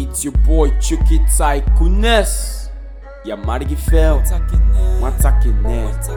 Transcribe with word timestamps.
It's 0.00 0.22
your 0.22 0.32
boy 0.46 0.70
Chukkie 0.78 1.18
Tykunez. 1.26 2.70
Yeah, 3.24 3.34
Margifel. 3.34 4.22
Matakinet. 5.00 6.08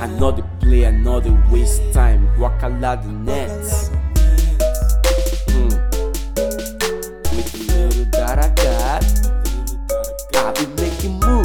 Another 0.00 0.42
play, 0.58 0.84
another 0.84 1.30
waste 1.50 1.82
time. 1.92 2.26
Wakala 2.38 2.96
the 3.02 3.12
net. 3.12 3.50
Mm. 5.48 5.72
With 7.36 7.52
the 7.52 7.60
little 7.76 8.04
that 8.12 8.38
I 8.38 8.48
got, 8.56 9.04
I 10.34 10.52
be 10.58 10.82
making 10.82 11.20
moves. 11.20 11.39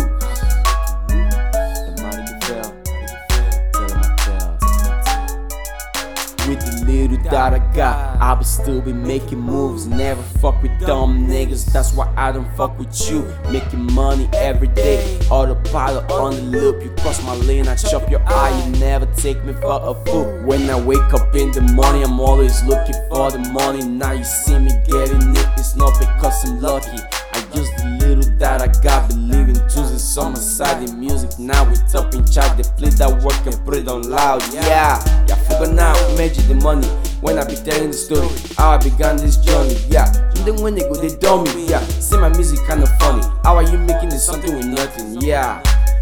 Little 7.08 7.30
that 7.30 7.54
I 7.54 7.60
got, 7.74 8.22
I 8.22 8.34
will 8.34 8.44
still 8.44 8.82
be 8.82 8.94
making 8.94 9.40
moves. 9.40 9.88
Never 9.88 10.22
fuck 10.22 10.62
with 10.62 10.77
dumb 10.80 11.28
niggas, 11.28 11.72
that's 11.72 11.94
why 11.94 12.12
I 12.16 12.31
don't 12.31 12.50
fuck 12.55 12.78
with 12.78 13.09
you. 13.09 13.26
Making 13.52 13.91
money 13.94 14.30
every 14.34 14.68
day, 14.70 15.20
autopilot 15.30 16.09
on 16.12 16.36
the 16.36 16.41
loop. 16.41 16.84
You 16.84 16.90
cross 17.02 17.23
my 17.23 17.36
lane, 17.36 17.68
I 17.68 17.76
chop 17.76 18.09
your 18.09 18.22
eye. 18.28 18.64
You 18.66 18.80
never 18.80 19.05
take 19.16 19.44
me 19.44 19.54
for 19.54 19.80
a 19.81 19.94
fool. 20.05 20.26
When 20.45 20.70
I 20.70 20.80
wake 20.80 21.14
up 21.14 21.36
in 21.36 21.52
the 21.52 21.62
morning, 21.62 22.04
I'm 22.04 22.20
always 22.20 22.64
looking 22.64 22.95
for 23.09 23.31
the 23.31 23.40
money. 23.53 23.84
Now 23.84 24.12
you 24.12 24.23
see 24.23 24.58
me 24.58 24.72
getting 24.88 25.36
it, 25.36 25.48
it's 25.58 25.76
not 25.76 25.94
because 26.00 26.50
I'm 26.50 26.62
lucky. 26.62 27.00
I 27.34 27.40
use 27.53 27.70
the 27.78 27.98
little 28.02 28.38
that 28.38 28.62
I 28.62 28.67
got, 28.81 29.09
believing 29.09 29.56
choosing 29.70 30.00
some 30.00 30.36
side 30.36 30.88
the 30.88 30.94
music. 30.94 31.38
Now 31.40 31.67
we 31.70 31.76
top 31.92 32.14
in 32.14 32.26
charge, 32.26 32.58
they 32.58 32.64
play 32.78 32.90
that 32.90 33.12
work 33.23 33.45
and 33.45 33.66
put 33.66 33.76
it 33.76 33.88
on 33.88 34.09
loud. 34.09 34.42
Yeah, 34.53 35.02
yeah, 35.28 35.36
forgot 35.36 35.73
now, 35.73 35.95
the 36.34 36.56
money. 36.56 36.88
When 37.22 37.38
I 37.38 37.46
be 37.46 37.56
telling 37.56 37.92
the 37.92 37.94
story, 37.94 38.30
how 38.58 38.72
I 38.72 38.78
began 38.78 39.18
this 39.18 39.38
journey. 39.38 39.76
Yeah, 39.88 40.12
then 40.46 40.62
when 40.62 40.76
they 40.76 40.82
go, 40.82 40.96
they 40.96 41.16
dumb 41.18 41.44
me. 41.56 41.68
Yeah, 41.68 41.84
see 42.00 42.18
my 42.18 42.30
music 42.30 42.59
kinda 42.67 42.88
funny. 43.00 43.23
How 43.44 43.56
are 43.56 43.64
you 43.64 43.78
making 43.78 44.09
this 44.09 44.26
something 44.26 44.56
with 44.56 44.66
nothing? 44.66 45.22
Yeah. 45.22 45.62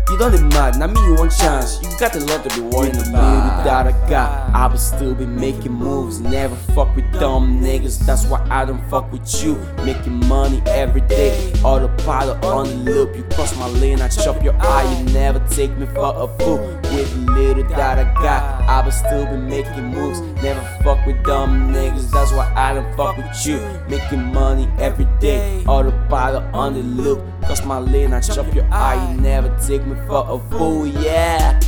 You 0.10 0.18
don't 0.18 0.34
be 0.34 0.44
mad, 0.56 0.78
now 0.78 0.88
me 0.88 1.02
you 1.08 1.16
want 1.16 1.32
chance. 1.32 1.82
You 1.82 1.90
got 1.98 2.14
a 2.16 2.20
lot 2.26 2.48
to 2.48 2.54
be 2.54 2.62
worrying 2.62 2.96
about. 2.98 3.64
That 3.64 3.88
I 3.88 4.10
got, 4.10 4.54
I 4.54 4.68
will 4.68 4.78
still 4.78 5.16
be 5.16 5.26
making 5.26 5.72
moves. 5.72 6.20
Never 6.20 6.56
fuck 6.76 6.94
with 6.96 7.10
dumb 7.14 7.62
niggas, 7.62 8.06
that's 8.06 8.26
why 8.26 8.46
I 8.52 8.66
don't 8.66 8.84
fuck 8.90 9.12
with 9.14 9.44
you. 9.44 9.56
Making 9.86 10.20
money 10.28 10.62
every 10.68 11.02
day, 11.02 11.54
autopilot 11.64 12.44
on 12.44 12.68
the 12.68 12.76
loop. 12.76 13.16
You 13.16 13.24
cross 13.34 13.56
my 13.58 13.68
lane, 13.68 14.02
I 14.02 14.10
chop 14.10 14.44
your 14.44 14.56
eye. 14.62 14.84
You 15.00 15.14
never 15.14 15.40
take 15.48 15.76
me 15.78 15.88
for 15.88 16.14
a 16.16 16.28
fool. 16.40 16.60
With 16.94 17.26
the 17.26 17.32
little 17.32 17.64
that 17.70 17.98
I 17.98 18.04
got, 18.22 18.53
I 18.68 18.82
will 18.84 18.92
still 18.92 19.26
be 19.26 19.38
making 19.38 19.86
moves. 19.86 20.22
Never 20.42 20.62
fuck 20.84 21.06
with 21.06 21.24
dumb 21.24 21.74
niggas, 21.74 22.12
that's 22.12 22.32
why 22.32 22.52
I 22.56 22.74
don't 22.74 22.96
fuck 22.96 23.18
with 23.18 23.46
you. 23.46 23.60
Making 23.90 24.34
money 24.34 24.68
every 24.80 25.06
day, 25.20 25.64
all 25.68 25.84
the 25.84 25.90
autopilot 25.90 26.44
on 26.54 26.74
the 26.74 26.82
loop. 26.82 27.24
Cross 27.46 27.66
my 27.66 27.80
lane, 27.80 28.14
I 28.14 28.22
chop 28.22 28.54
your 28.54 28.66
eye. 28.66 29.12
You 29.12 29.22
never 29.22 29.56
take 29.66 29.86
me 29.86 29.96
for 30.08 30.26
a 30.28 30.40
fool, 30.50 30.88
yeah. 30.88 31.60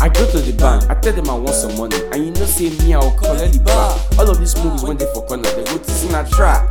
I 0.00 0.08
go 0.08 0.30
to 0.30 0.38
the 0.38 0.52
bank, 0.52 0.88
I 0.88 0.94
tell 0.94 1.12
them 1.12 1.28
I 1.28 1.34
want 1.34 1.54
some 1.54 1.76
money, 1.76 1.96
and 2.12 2.24
you 2.24 2.30
know 2.32 2.46
say 2.46 2.70
me 2.84 2.94
I 2.94 2.98
will 2.98 3.10
collect 3.12 3.52
the 3.52 3.60
back. 3.60 4.18
All 4.18 4.30
of 4.30 4.38
these 4.38 4.56
movies 4.64 4.82
when 4.82 4.96
they 4.96 5.06
for 5.12 5.26
corner, 5.26 5.42
they 5.42 5.64
go 5.64 5.76
to 5.78 5.90
sing 5.90 6.14
a 6.14 6.26
track. 6.30 6.64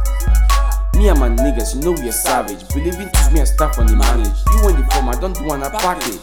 Me 0.96 1.08
and 1.10 1.20
my 1.20 1.30
niggas, 1.30 1.76
you 1.76 1.82
know 1.82 1.92
we 1.92 2.10
are 2.10 2.12
savage. 2.12 2.68
Believing 2.70 3.10
to 3.10 3.32
me, 3.32 3.42
I 3.42 3.44
start 3.46 3.76
from 3.76 3.88
the 3.88 3.96
manage. 3.96 4.36
You 4.52 4.64
want 4.64 4.78
the 4.78 4.84
form, 4.92 5.10
I 5.10 5.20
don't 5.20 5.34
do 5.34 5.46
one 5.46 5.62
a 5.62 5.70
package. 5.70 6.20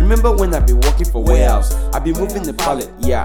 Remember 0.00 0.36
when 0.36 0.54
I 0.54 0.60
been 0.60 0.80
working 0.80 1.06
for 1.06 1.22
warehouse? 1.22 1.74
I 1.94 1.98
been 1.98 2.14
moving 2.14 2.42
the 2.42 2.52
pallet, 2.52 2.90
yeah. 3.00 3.24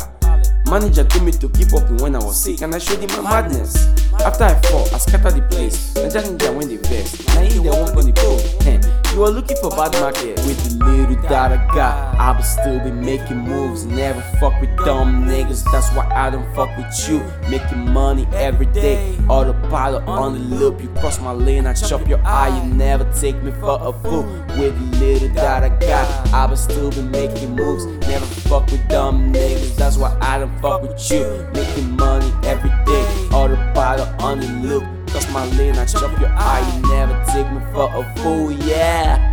Manager 0.69 1.03
told 1.03 1.25
me 1.25 1.31
to 1.33 1.50
keep 1.50 1.72
working 1.72 1.97
when 1.97 2.16
I 2.16 2.19
was 2.19 2.41
sick, 2.41 2.61
and 2.61 2.73
I 2.73 2.77
showed 2.77 3.00
him 3.00 3.09
my 3.22 3.30
madness. 3.30 3.88
After 4.23 4.45
I 4.45 4.55
fall, 4.61 4.88
I 4.94 4.97
scatter 4.97 5.31
the 5.31 5.42
place. 5.42 5.94
Naija 5.95 6.22
ninja 6.23 6.55
when 6.55 6.67
they 6.69 6.77
vex, 6.77 7.25
now 7.27 7.42
he 7.42 7.59
the 7.59 7.69
one 7.69 8.14
pole. 8.14 8.39
Hey, 8.61 8.80
you 9.22 9.27
are 9.27 9.31
looking 9.31 9.58
for 9.58 9.69
bad 9.69 9.94
market 10.02 10.36
with 10.47 10.80
the 10.80 10.83
little 10.83 11.16
that 11.30 11.52
I 11.52 11.58
got. 11.76 12.15
I 12.20 12.36
will 12.36 12.43
still 12.43 12.80
be 12.80 12.89
making 12.89 13.37
moves, 13.37 13.86
never 13.86 14.20
fuck 14.39 14.59
with 14.59 14.76
dumb 14.77 15.26
niggas. 15.26 15.64
That's 15.71 15.89
why 15.93 16.09
I 16.11 16.32
don't 16.32 16.52
fuck 16.55 16.76
with 16.76 16.87
you. 17.08 17.20
Making 17.48 17.92
money 17.92 18.27
every 18.33 18.65
day, 18.65 19.15
autopilot 19.30 20.08
on 20.08 20.33
the 20.33 20.55
loop. 20.55 20.82
You 20.82 20.89
cross 20.99 21.21
my 21.21 21.33
lane, 21.33 21.67
I 21.67 21.73
chop 21.73 22.08
your 22.08 22.20
eye. 22.26 22.49
You 22.49 22.73
never 22.73 23.04
take 23.14 23.36
me 23.43 23.52
for 23.52 23.77
a 23.80 23.93
fool. 24.02 24.23
With 24.58 24.73
the 24.80 24.98
little 24.98 25.30
that 25.36 25.64
I 25.65 25.70
got, 25.70 26.33
I 26.33 26.48
will 26.48 26.58
still 26.58 26.89
be 26.89 27.03
making 27.03 27.55
moves, 27.55 27.86
never 28.08 28.26
fuck 28.26 28.65
with 28.71 28.88
dumb 28.89 29.32
niggas. 29.32 29.76
That's 29.76 29.98
why 29.98 30.17
I 30.20 30.39
don't 30.39 30.59
fuck 30.61 30.82
with 30.82 31.11
you. 31.11 31.48
Making 31.53 31.95
money 31.95 32.32
every 32.43 32.71
day, 32.88 33.05
autopilot 33.32 34.20
on 34.20 34.39
the 34.39 34.48
loop. 34.67 35.01
Cross 35.11 35.32
my 35.32 35.45
lane, 35.58 35.76
I 35.76 35.86
chop 35.86 36.17
your 36.20 36.30
eye. 36.30 36.61
You 36.73 36.89
never 36.89 37.23
take 37.26 37.52
me 37.52 37.60
for 37.73 37.89
a 37.94 38.16
fool, 38.17 38.52
yeah. 38.52 39.30